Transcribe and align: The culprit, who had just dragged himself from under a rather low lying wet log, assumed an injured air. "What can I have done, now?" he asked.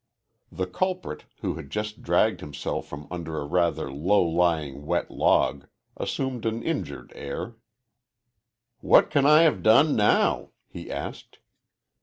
The 0.51 0.65
culprit, 0.65 1.25
who 1.41 1.53
had 1.53 1.69
just 1.69 2.01
dragged 2.01 2.41
himself 2.41 2.87
from 2.87 3.07
under 3.11 3.37
a 3.37 3.45
rather 3.45 3.91
low 3.91 4.23
lying 4.23 4.87
wet 4.87 5.11
log, 5.11 5.67
assumed 5.95 6.43
an 6.47 6.63
injured 6.63 7.11
air. 7.15 7.57
"What 8.79 9.11
can 9.11 9.27
I 9.27 9.43
have 9.43 9.61
done, 9.61 9.95
now?" 9.95 10.53
he 10.67 10.89
asked. 10.89 11.37